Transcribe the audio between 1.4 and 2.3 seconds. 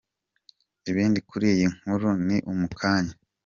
iyi nkuru